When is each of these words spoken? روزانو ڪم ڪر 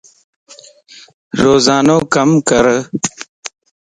روزانو 1.41 1.97
ڪم 2.13 2.29
ڪر 2.49 2.65